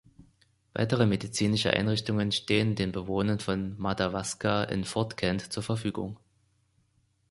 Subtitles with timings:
[0.73, 6.17] Weitere medizinische Einrichtungen stehen den Bewohnern von Madawaska in Fort Kent zu Verfügung.